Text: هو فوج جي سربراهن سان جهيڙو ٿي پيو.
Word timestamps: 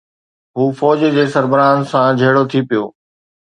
هو 0.57 0.65
فوج 0.79 0.99
جي 1.17 1.23
سربراهن 1.35 1.79
سان 1.91 2.11
جهيڙو 2.19 2.43
ٿي 2.51 2.59
پيو. 2.67 2.83